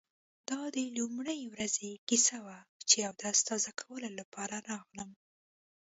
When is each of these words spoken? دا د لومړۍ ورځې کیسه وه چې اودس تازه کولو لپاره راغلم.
دا 0.49 0.61
د 0.75 0.77
لومړۍ 0.97 1.41
ورځې 1.53 1.89
کیسه 2.07 2.37
وه 2.45 2.57
چې 2.89 2.97
اودس 3.07 3.37
تازه 3.47 3.71
کولو 3.81 4.09
لپاره 4.19 4.55
راغلم. 4.69 5.09